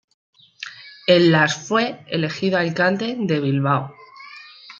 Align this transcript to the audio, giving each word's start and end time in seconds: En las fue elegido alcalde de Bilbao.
En 1.05 1.31
las 1.31 1.53
fue 1.67 2.03
elegido 2.07 2.57
alcalde 2.57 3.17
de 3.19 3.39
Bilbao. 3.39 3.93